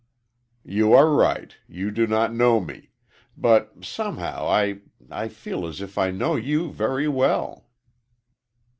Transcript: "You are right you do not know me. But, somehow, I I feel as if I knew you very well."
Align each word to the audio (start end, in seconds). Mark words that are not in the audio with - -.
"You 0.65 0.93
are 0.93 1.11
right 1.13 1.55
you 1.67 1.91
do 1.91 2.07
not 2.07 2.33
know 2.33 2.59
me. 2.59 2.89
But, 3.37 3.85
somehow, 3.85 4.47
I 4.47 4.79
I 5.11 5.27
feel 5.27 5.67
as 5.67 5.79
if 5.79 5.95
I 5.95 6.09
knew 6.09 6.35
you 6.35 6.71
very 6.71 7.07
well." 7.07 7.67